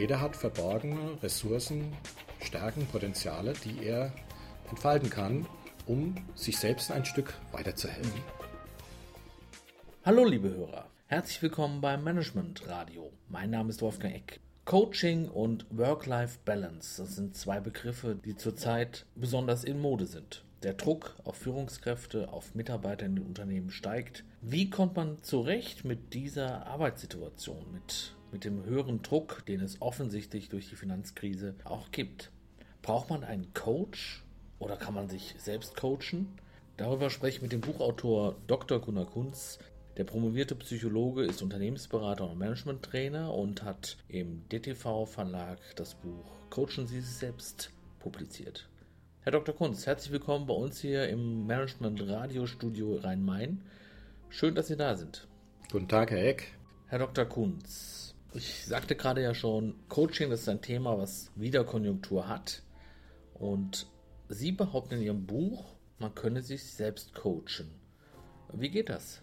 [0.00, 1.92] Jeder hat verborgene Ressourcen,
[2.40, 4.10] Stärken, Potenziale, die er
[4.70, 5.44] entfalten kann,
[5.84, 8.22] um sich selbst ein Stück weiterzuhelfen.
[10.02, 13.12] Hallo liebe Hörer, herzlich willkommen beim Management Radio.
[13.28, 14.40] Mein Name ist Wolfgang Eck.
[14.64, 20.46] Coaching und Work-Life-Balance, das sind zwei Begriffe, die zurzeit besonders in Mode sind.
[20.62, 24.24] Der Druck auf Führungskräfte, auf Mitarbeiter in den Unternehmen steigt.
[24.40, 30.48] Wie kommt man zurecht mit dieser Arbeitssituation, mit, mit dem höheren Druck, den es offensichtlich
[30.48, 32.30] durch die Finanzkrise auch gibt?
[32.82, 34.22] Braucht man einen Coach
[34.58, 36.28] oder kann man sich selbst coachen?
[36.76, 38.80] Darüber spreche ich mit dem Buchautor Dr.
[38.80, 39.58] Gunnar Kunz.
[39.96, 46.86] Der promovierte Psychologe ist Unternehmensberater und Managementtrainer und hat im DTV Verlag das Buch Coachen
[46.86, 48.68] Sie sich selbst publiziert.
[49.22, 49.54] Herr Dr.
[49.54, 53.62] Kunz, herzlich willkommen bei uns hier im Management Radiostudio Rhein-Main.
[54.30, 55.28] Schön, dass Sie da sind.
[55.70, 56.54] Guten Tag, Herr Eck.
[56.86, 57.26] Herr Dr.
[57.26, 62.62] Kunz, ich sagte gerade ja schon, Coaching ist ein Thema, was Wiederkonjunktur hat.
[63.34, 63.86] Und
[64.28, 67.70] Sie behaupten in Ihrem Buch, man könne sich selbst coachen.
[68.52, 69.22] Wie geht das?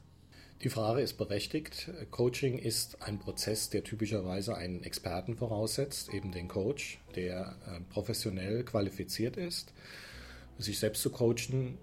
[0.63, 1.91] Die Frage ist berechtigt.
[2.09, 8.63] Coaching ist ein Prozess, der typischerweise einen Experten voraussetzt, eben den Coach, der äh, professionell
[8.63, 9.71] qualifiziert ist.
[10.57, 11.77] Sich selbst zu coachen,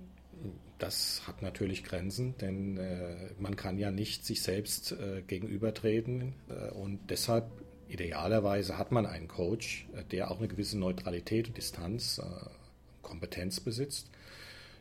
[0.79, 6.35] das hat natürlich Grenzen, denn äh, man kann ja nicht sich selbst äh, gegenübertreten
[6.75, 7.51] und deshalb
[7.89, 12.21] idealerweise hat man einen Coach, der auch eine gewisse Neutralität und Distanz,
[13.03, 14.11] Kompetenz besitzt.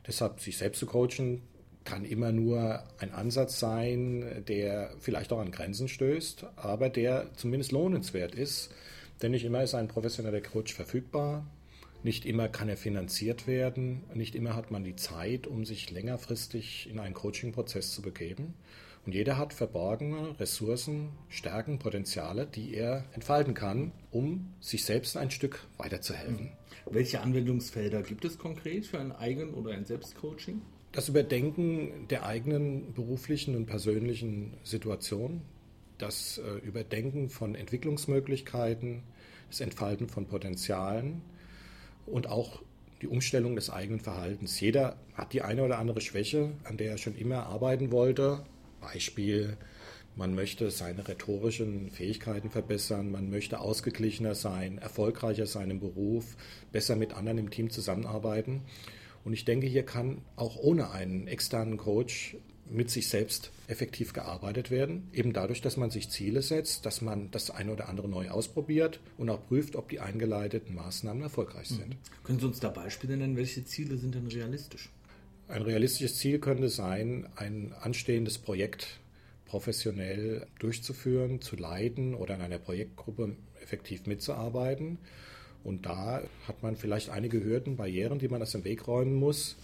[0.07, 1.41] Deshalb sich selbst zu coachen,
[1.83, 7.71] kann immer nur ein Ansatz sein, der vielleicht auch an Grenzen stößt, aber der zumindest
[7.71, 8.71] lohnenswert ist.
[9.21, 11.45] Denn nicht immer ist ein professioneller Coach verfügbar,
[12.03, 16.89] nicht immer kann er finanziert werden, nicht immer hat man die Zeit, um sich längerfristig
[16.89, 18.53] in einen Coaching-Prozess zu begeben.
[19.05, 25.29] Und jeder hat verborgene Ressourcen, Stärken, Potenziale, die er entfalten kann, um sich selbst ein
[25.29, 26.51] Stück weiterzuhelfen.
[26.89, 30.61] Welche Anwendungsfelder gibt es konkret für ein Eigen- oder ein Selbstcoaching?
[30.93, 35.41] Das Überdenken der eigenen beruflichen und persönlichen Situation,
[35.97, 39.03] das äh, Überdenken von Entwicklungsmöglichkeiten,
[39.49, 41.21] das Entfalten von Potenzialen
[42.05, 42.61] und auch
[43.01, 44.59] die Umstellung des eigenen Verhaltens.
[44.59, 48.45] Jeder hat die eine oder andere Schwäche, an der er schon immer arbeiten wollte.
[48.79, 49.57] Beispiel,
[50.15, 56.37] man möchte seine rhetorischen Fähigkeiten verbessern, man möchte ausgeglichener sein, erfolgreicher sein im Beruf,
[56.71, 58.61] besser mit anderen im Team zusammenarbeiten.
[59.25, 62.37] Und ich denke, hier kann auch ohne einen externen Coach
[62.69, 65.07] mit sich selbst effektiv gearbeitet werden.
[65.13, 68.99] Eben dadurch, dass man sich Ziele setzt, dass man das eine oder andere neu ausprobiert
[69.17, 71.89] und auch prüft, ob die eingeleiteten Maßnahmen erfolgreich sind.
[71.89, 72.23] Mhm.
[72.23, 73.37] Können Sie uns da Beispiele nennen?
[73.37, 74.89] Welche Ziele sind denn realistisch?
[75.47, 78.99] Ein realistisches Ziel könnte sein, ein anstehendes Projekt
[79.45, 84.97] professionell durchzuführen, zu leiten oder in einer Projektgruppe effektiv mitzuarbeiten
[85.63, 89.55] und da hat man vielleicht einige Hürden, Barrieren, die man aus dem Weg räumen muss.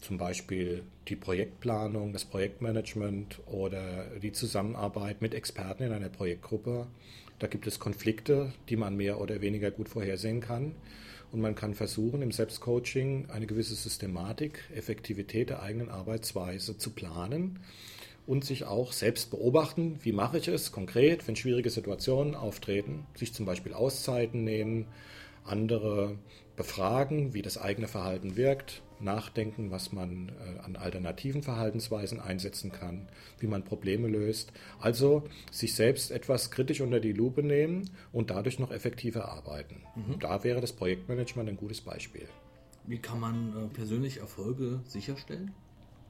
[0.00, 6.86] Zum Beispiel die Projektplanung, das Projektmanagement oder die Zusammenarbeit mit Experten in einer Projektgruppe.
[7.38, 10.74] Da gibt es Konflikte, die man mehr oder weniger gut vorhersehen kann.
[11.30, 17.58] Und man kann versuchen, im Selbstcoaching eine gewisse Systematik, Effektivität der eigenen Arbeitsweise zu planen
[18.26, 23.34] und sich auch selbst beobachten, wie mache ich es konkret, wenn schwierige Situationen auftreten, sich
[23.34, 24.86] zum Beispiel Auszeiten nehmen,
[25.44, 26.18] andere
[26.56, 33.08] befragen, wie das eigene Verhalten wirkt, nachdenken, was man äh, an alternativen Verhaltensweisen einsetzen kann,
[33.38, 34.52] wie man Probleme löst.
[34.80, 39.82] Also sich selbst etwas kritisch unter die Lupe nehmen und dadurch noch effektiver arbeiten.
[39.94, 40.18] Mhm.
[40.18, 42.28] Da wäre das Projektmanagement ein gutes Beispiel.
[42.86, 45.52] Wie kann man äh, persönlich Erfolge sicherstellen?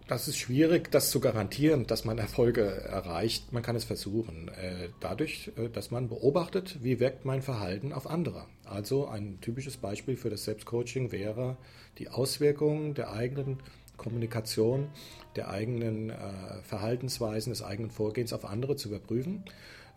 [0.08, 3.52] Das ist schwierig, das zu garantieren, dass man Erfolge erreicht.
[3.52, 4.48] Man kann es versuchen.
[4.48, 8.46] Äh, dadurch, äh, dass man beobachtet, wie wirkt mein Verhalten auf andere.
[8.64, 11.58] Also ein typisches Beispiel für das Selbstcoaching wäre
[11.98, 13.58] die Auswirkungen der eigenen
[13.98, 14.88] Kommunikation,
[15.36, 16.16] der eigenen äh,
[16.62, 19.44] Verhaltensweisen, des eigenen Vorgehens auf andere zu überprüfen.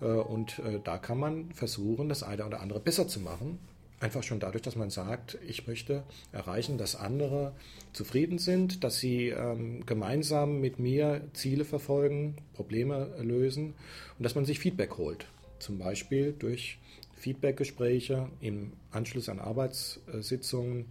[0.01, 3.59] Und da kann man versuchen, das eine oder andere besser zu machen
[4.01, 6.01] Einfach schon dadurch, dass man sagt, ich möchte
[6.31, 7.53] erreichen, dass andere
[7.93, 13.75] zufrieden sind, dass sie ähm, gemeinsam mit mir Ziele verfolgen, Probleme lösen
[14.17, 15.27] und dass man sich Feedback holt.
[15.59, 16.79] Zum Beispiel durch
[17.13, 20.87] Feedbackgespräche im Anschluss an Arbeitssitzungen,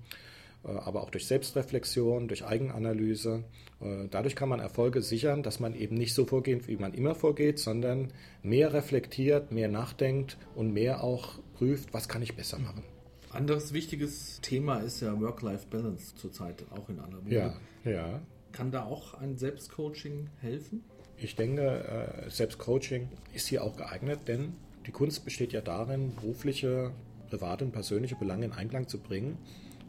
[0.62, 3.42] äh, aber auch durch Selbstreflexion, durch Eigenanalyse.
[3.80, 7.16] Äh, dadurch kann man Erfolge sichern, dass man eben nicht so vorgeht, wie man immer
[7.16, 8.12] vorgeht, sondern
[8.44, 12.84] mehr reflektiert, mehr nachdenkt und mehr auch prüft, was kann ich besser machen.
[13.30, 17.34] Anderes wichtiges Thema ist ja Work-Life-Balance zurzeit auch in aller Munde.
[17.34, 17.54] Ja,
[17.90, 18.20] ja.
[18.52, 20.82] Kann da auch ein Selbstcoaching helfen?
[21.16, 24.54] Ich denke, äh, Selbstcoaching ist hier auch geeignet, denn
[24.86, 26.92] Die Kunst besteht ja darin, berufliche,
[27.28, 29.36] private und persönliche Belange in Einklang zu bringen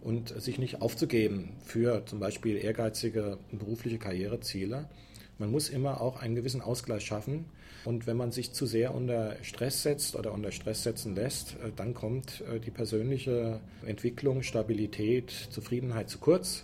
[0.02, 4.90] und sich nicht aufzugeben für zum Beispiel ehrgeizige berufliche Karriereziele.
[5.42, 7.46] Man muss immer auch einen gewissen Ausgleich schaffen.
[7.84, 11.72] Und wenn man sich zu sehr unter Stress setzt oder unter Stress setzen lässt, äh,
[11.76, 16.64] dann kommt äh, die persönliche Entwicklung, Stabilität, Zufriedenheit zu kurz.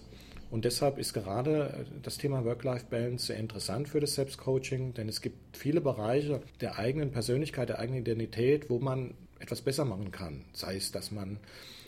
[0.51, 5.21] Und deshalb ist gerade äh, das Thema Work-Life-Balance sehr interessant für das Selbstcoaching, denn es
[5.21, 10.45] gibt viele Bereiche der eigenen Persönlichkeit, der eigenen Identität, wo man etwas besser machen kann.
[10.53, 11.39] Sei es, dass man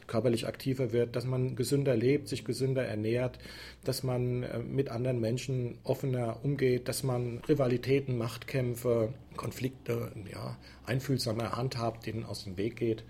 [0.10, 3.40] körperlich aktiver wird, dass man gesünder lebt, sich gesünder ernährt,
[3.86, 11.56] dass man äh, mit anderen Menschen offener umgeht, dass man Rivalitäten, Machtkämpfe, Konflikte ja, einfühlsamer
[11.56, 13.06] handhabt, denen aus dem Weg geht.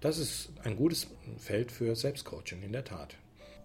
[0.00, 1.08] Das ist ein gutes
[1.38, 3.16] Feld für Selbstcoaching, in der Tat.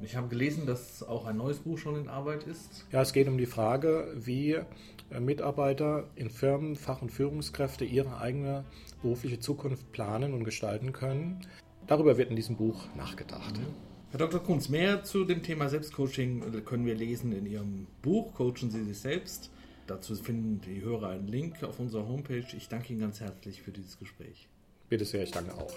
[0.02, 2.86] Ich habe gelesen, dass auch ein neues Buch schon in Arbeit ist.
[2.92, 8.20] Ja, es geht um die Frage, wie äh, Mitarbeiter in Firmen, Fach- und Führungskräfte ihre
[8.20, 8.64] eigene
[9.02, 11.42] berufliche Zukunft planen und gestalten können.
[11.90, 13.58] Darüber wird in diesem Buch nachgedacht.
[13.58, 13.66] Mhm.
[14.12, 14.40] Herr Dr.
[14.40, 19.00] Kunz, mehr zu dem Thema Selbstcoaching können wir lesen in Ihrem Buch Coachen Sie sich
[19.00, 19.50] selbst.
[19.88, 22.46] Dazu finden die Hörer einen Link auf unserer Homepage.
[22.56, 24.48] Ich danke Ihnen ganz herzlich für dieses Gespräch.
[24.88, 25.74] Bitte sehr, ich danke auch.